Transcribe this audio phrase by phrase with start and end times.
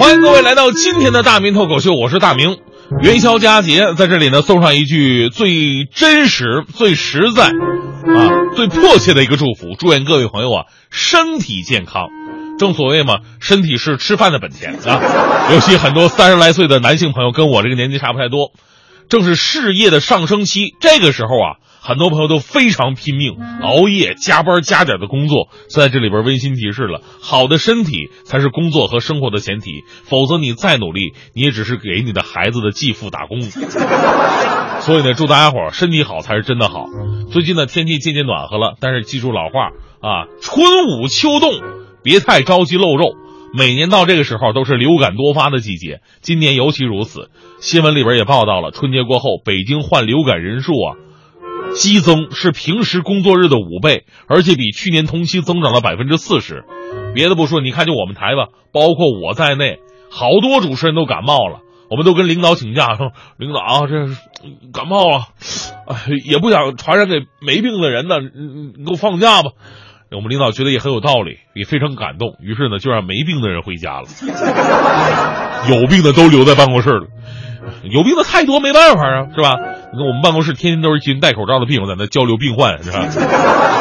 [0.00, 2.56] 欢迎各位来到今天的大明脱口秀，我是大明。
[3.02, 7.52] 元宵佳节，在这里呢，送上一句最真实、最实在、啊
[8.56, 12.06] 最迫切的一个祝福，祝愿各位朋友啊身体健康。
[12.58, 15.50] 正所谓嘛，身体是吃饭的本钱啊。
[15.52, 18.52] 尤其很多三十来岁的男性朋友，跟我这个年纪差不太多，
[19.10, 25.48] 正是事业的上升期，这个时候啊，很多朋友都非常拼命，熬夜、加班加点的工作。
[25.68, 33.40] 在这里边温馨提示了，好的身体才是工作和生活的前提，否则你再努力，你也只是给你的孩子的继父打工。
[34.80, 36.84] 所以呢，祝大家伙儿身体好才是真的好。
[37.30, 39.68] 最近呢，天气渐渐暖和了，但是记住老话
[40.00, 41.52] 啊，春捂秋冻，
[42.02, 43.14] 别太着急露肉。
[43.52, 47.30] 每年到这个时候都是流感多发的季节，今年尤其如此。
[47.60, 50.94] 新闻里边也报道了，春节过后，北京患流感人数啊
[51.74, 56.64] 激增是平时工作日的五倍，而且比去年同期增长了百分之四十。
[57.14, 59.78] 别的不说，你看就我们台吧，包括我在内，
[60.10, 61.60] 好多主持人都感冒了。
[61.90, 64.06] 我们都跟领导请假说，领导啊，这
[64.72, 65.24] 感冒了，
[65.88, 69.50] 哎，也不想传染给没病的人呢，你你给我放假吧。
[70.12, 74.06] 我们领导觉得也很有道理，也非常感动，于是呢，就让没病的人回家了，
[75.70, 77.06] 有病的都留在办公室了。
[77.84, 79.54] 有病的太多，没办法啊，是吧？
[79.92, 83.08] 你看我们办公室天天都是一群戴口罩的病友在那交流病患，是吧？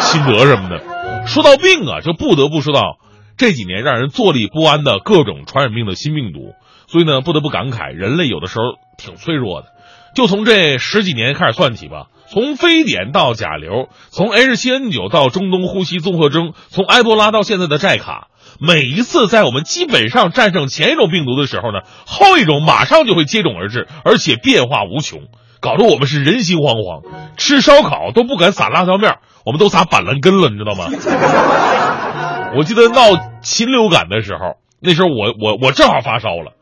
[0.00, 1.26] 心得什么的。
[1.26, 2.98] 说到病啊，就不得不说到
[3.36, 6.54] 这几年让人坐立不安的各种传染病的新病毒，
[6.88, 8.64] 所以呢，不得不感慨，人类有的时候
[8.98, 9.68] 挺脆弱的。
[10.14, 18.26] 就从这十几年开始算起吧，从非典到甲流，从 H7N9 到中东呼吸综合征，从埃博拉到现在的寨卡，
[18.60, 25.20] 每一次在我们基本上战胜前一种病毒的时候呢，后一种马上就会接踵而至，而且变化无穷，
[25.62, 27.04] 搞得我们是人心惶惶，
[27.38, 30.90] 吃烧烤都不敢撒辣椒面，我们都撒板蓝根了，你知道吗？
[32.58, 33.00] 我记得闹
[33.40, 36.52] 禽流感的时候，那时候我我我正好发烧了，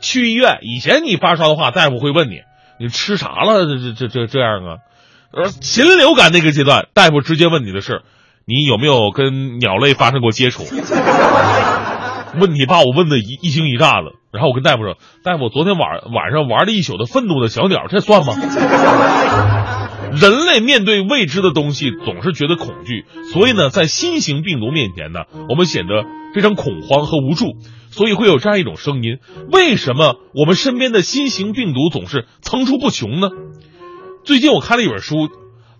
[0.00, 0.58] 去医院。
[0.62, 2.40] 以前你发烧的话，大夫会问你
[2.80, 4.78] 你吃啥了，这这这这样啊？
[5.32, 8.00] 而禽流感那个阶段，大夫直接问你的是
[8.46, 10.64] 你有没有跟鸟类发生过接触。
[12.40, 18.34] 问题把我问的一一惊一乍的，然后我跟大夫说：“大夫，昨天晚晚上玩了一宿的愤怒的小鸟，这算吗？”
[20.12, 26.04] 人类面对未知的东西总是觉得恐惧，所以呢，在新型病毒面前呢，我们显得
[26.34, 27.56] 非常恐慌和无助。
[27.90, 29.18] 所以会有这样一种声音：
[29.50, 33.28] 为什么我们身边的新型病毒总是层出不穷呢？
[34.24, 35.28] 最近我看了一本书，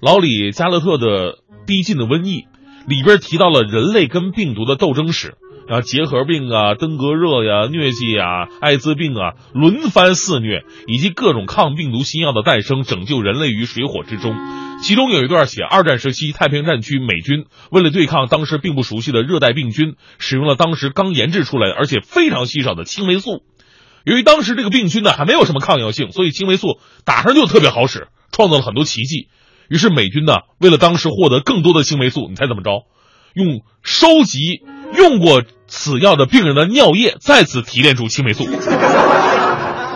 [0.00, 1.06] 老李加勒特的
[1.66, 2.40] 《逼近的瘟疫》，
[2.88, 5.36] 里边提到了人类跟病毒的斗争史。
[5.68, 14.34] 啊，结核病啊，登革热呀，疟疾啊，艾滋病啊，轮番肆虐，以及各种抗病毒新药的诞生，拯救人类于水火之中。
[14.82, 23.42] 其中有一段写，二战时期太平战区美军为了对抗当时并不熟悉的热带病菌，使用了当时刚研制出来而且非常稀少的青霉素。
[24.04, 29.28] 由于当时这个病菌呢还没有什么抗药性，所以青霉素打上就特别好使，创造了很多奇迹。
[29.68, 32.84] 于是美军呢为了当时获得更多的青霉素，你猜怎么着？
[33.34, 34.62] 用收集
[34.94, 38.46] 用过此药的病人的尿液再次提炼出青霉素，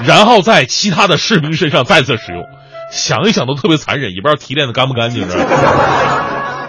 [0.06, 2.44] 然后在其他的士兵身上再次使用。
[2.90, 5.24] 想一想都特别残忍，也不知道提炼的干不干净。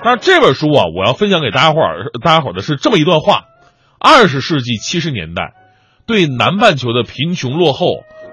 [0.03, 3.45] 但是这本书啊，我要分享给大家伙儿，大家伙儿的是这么一段话：
[3.99, 5.53] 二十世纪七十年代，
[6.05, 7.87] 对南半球的贫穷落后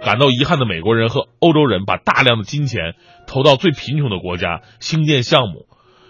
[0.04, 2.94] 感到遗憾的美国人和欧洲人，把大量的金钱
[3.26, 5.66] 投到最贫穷的国家兴建项目。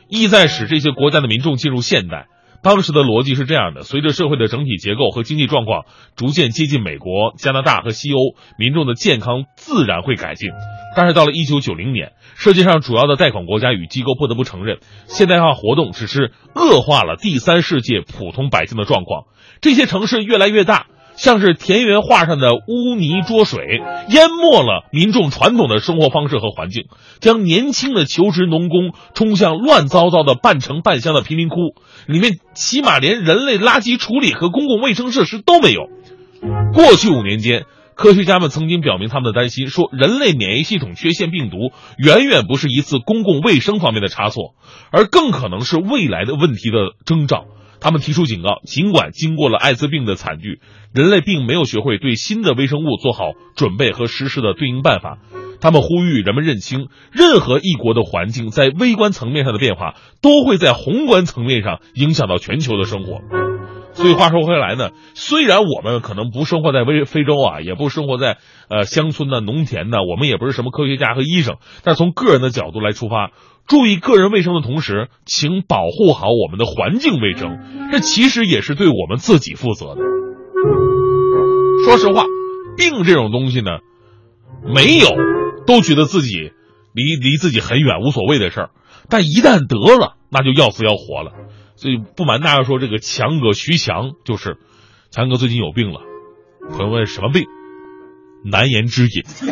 [0.09, 2.27] 意在使这些国家的民众进入现代。
[2.63, 5.85] 当时的逻辑是这样的：随着社会的整体结构和经济状况
[6.17, 8.19] 逐渐接近美国、加拿大和西欧，
[8.59, 10.51] 民众的健康自然会改进。
[10.97, 19.27] 但是到了一九九零年，世界上主要的贷款国家与机构不得不承认，现代化活动只是恶化了第三世界普通百姓的状况。
[19.61, 20.87] 这些城市越来越大。
[21.19, 26.85] 像是田园画上的污泥浊水，淹没了民众传统的生活方式和环境，
[27.21, 31.75] 将年轻的求职农工冲向乱糟糟的半城半乡的贫民窟，
[32.07, 35.89] 里面起码连人类垃圾处理和公共卫生设施都没有。
[36.73, 37.65] 过去五年间，
[37.97, 44.55] 科学家们曾经表明他们的担心，说人类免疫系统缺陷病毒远远不是一次公共卫生方面的差错，
[44.93, 47.47] 而更可能是未来的问题的征兆。
[47.81, 50.61] 他们提出警告：尽管经过了艾滋病的惨剧，
[50.93, 55.19] 人类并没有学会对新的微生物做好准备和实施的对应办法。
[55.61, 63.21] 他们呼吁人们认清，任何一国的环境在微观层面上的变化，都会在宏观层面上影响到全球的生活。
[63.99, 68.39] 所以话说回来呢，虽然我们可能不生活在非非洲啊，也不生活在
[68.71, 73.33] 呃乡村的农田呢，我们也不是什么科学家和医生，但从个人的角度来出发。
[73.67, 80.01] 注意个人卫生的同时，请保护好我们的环境卫生，这其实也是对我们自己负责的。
[81.85, 82.25] 说实话，
[82.77, 83.81] 病这种东西呢，
[84.65, 85.09] 没有
[85.67, 86.53] 都觉得自己
[86.95, 88.71] 离离自己很远，无所谓的事儿。
[89.11, 91.33] 但一旦得了，那就要死要活了。
[91.81, 94.59] 所以不瞒大家说，这个强哥徐强就是
[95.13, 96.01] 强哥最近有病了。
[96.71, 97.45] 朋友问什么病？
[98.45, 99.23] 难言之隐。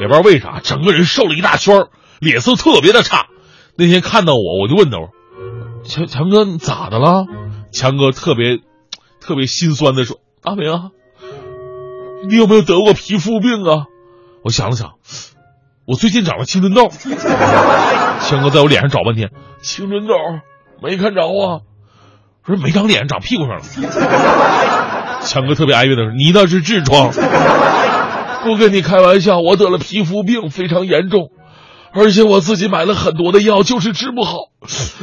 [0.00, 1.86] 也不知道为啥，整个人瘦了一大圈
[2.20, 3.28] 脸色特别的差。
[3.74, 4.98] 那天看到我，我就问他
[5.82, 7.24] ：“强强哥，你咋的了？”
[7.72, 8.58] 强哥特别
[9.20, 10.90] 特别心酸的说：“阿明，
[12.28, 13.86] 你有没有得过皮肤病啊？”
[14.44, 14.96] 我想了想。
[15.86, 16.88] 我最近长了青春痘，
[18.24, 20.14] 强哥在我脸上找半天，青春痘
[20.82, 21.60] 没看着啊，
[22.46, 25.20] 说没长脸上长屁股上了。
[25.20, 27.10] 强哥特别哀怨的说：“你那是痔疮，
[28.44, 31.30] 不跟你开玩笑，我得了皮肤病，非常严重，
[31.92, 34.36] 而且我自己买了很多的药，就是治不好。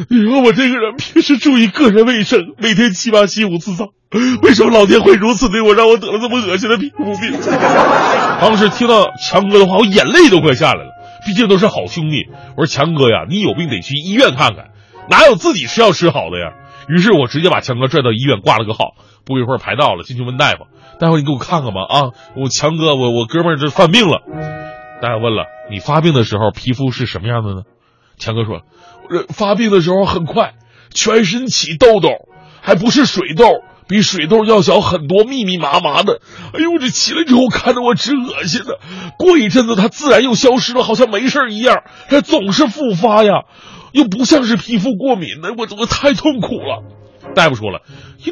[0.10, 3.90] 你说我这个人平时注意个人卫生，每天七八洗五次澡。”
[4.44, 7.40] 为什么老天会如此对我，让我得了这么恶心的皮肤病？
[8.42, 10.92] 当时听到强哥的话，我眼泪都快下来了。
[11.26, 12.28] 毕竟都是好兄弟，
[12.58, 14.72] 我说强哥呀，你有病得去医院看看，
[15.10, 16.54] 哪有自己吃药吃好的呀？
[16.90, 18.96] 于是我直接把强哥拽到医院挂了个号。
[19.24, 20.66] 不一会儿排到了，进去问大夫
[21.00, 24.24] ：“大夫，你给我看看吧，啊，我强哥，我我哥们儿这犯病了。”
[25.00, 27.62] 大夫问了：“你发病的时候皮肤是什么样的呢？”
[28.18, 28.62] 强哥说
[29.10, 30.56] ：“这发病的时候很快，
[30.92, 32.10] 全身起痘痘，
[32.62, 33.46] 还不是水痘。”
[33.92, 36.22] 比水痘要小很多，密密麻麻的。
[36.54, 38.80] 哎呦，这起来之后看着我直恶心的。
[39.20, 41.84] 过一阵子它自然又消失了，好像没事一样。
[42.08, 43.44] 它总是复发呀，
[43.92, 46.84] 又不像是皮肤过敏的，我我太痛苦了。
[47.36, 47.82] 大夫说了，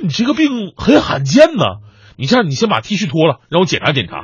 [0.02, 1.66] 你这个病很罕见呢。
[2.16, 4.24] 你这样，你先把 T 恤脱了，让我检查检查。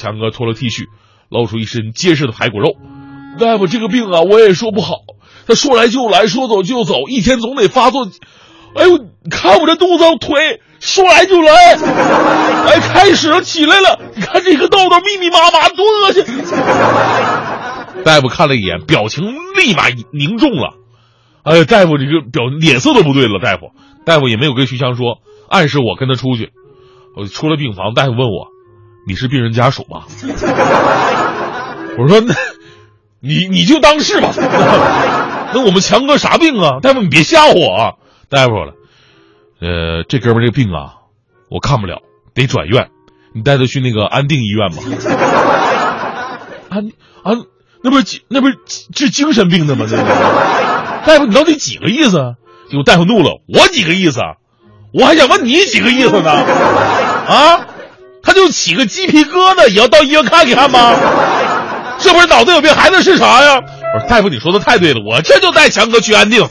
[0.00, 0.86] 强哥脱了 T 恤，
[1.28, 2.74] 露出一身结实的排骨肉。
[3.38, 4.96] 大夫，这个病啊，我也说不好。
[5.46, 8.08] 他说来就来，说走就走，一天总得发作。
[8.76, 11.74] 哎呦，你看我这肚子腿，说来就来，
[12.68, 13.98] 哎，开始了，起来了。
[14.14, 16.24] 你看这个痘痘密密麻麻，多恶心！
[18.04, 19.24] 大夫看了一眼，表情
[19.56, 20.74] 立马凝重了。
[21.42, 23.38] 哎呀，大夫这个表脸色都不对了。
[23.42, 23.70] 大夫，
[24.04, 25.18] 大夫也没有跟徐强说，
[25.48, 26.50] 暗示我跟他出去。
[27.16, 28.48] 我出了病房，大夫问我
[29.08, 30.02] ：“你是病人家属吗？”
[31.98, 32.34] 我说：“那，
[33.20, 34.34] 你你就当是吧。
[35.54, 36.80] 那我们强哥啥病啊？
[36.82, 38.72] 大夫，你别吓唬我。”大夫了，
[39.60, 40.94] 呃，这哥们这个病啊，
[41.48, 42.02] 我看不了，
[42.34, 42.88] 得转院。
[43.32, 44.82] 你带他去那个安定医院吧。
[46.70, 46.90] 安
[47.22, 47.44] 安，
[47.82, 48.58] 那不是那不是
[48.92, 49.86] 治精神病的吗？
[49.88, 50.02] 那个
[51.06, 52.34] 大夫，你到底几个意思？
[52.68, 54.20] 结果大夫怒了，我几个意思？
[54.92, 56.30] 我还想问你几个意思呢？
[56.32, 57.66] 啊，
[58.22, 60.94] 他就起个鸡皮疙瘩，也要到医院看一看吗？
[61.98, 63.60] 这不是脑子有病还能是啥呀？
[63.94, 66.48] 我说大夫，你说的太对了，我这就带强哥去安定。